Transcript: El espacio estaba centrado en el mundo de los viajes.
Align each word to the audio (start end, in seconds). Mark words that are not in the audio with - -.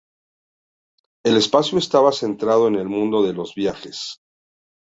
El 1.23 1.37
espacio 1.37 1.77
estaba 1.77 2.11
centrado 2.11 2.67
en 2.67 2.73
el 2.73 2.89
mundo 2.89 3.21
de 3.21 3.33
los 3.33 3.53
viajes. 3.53 4.17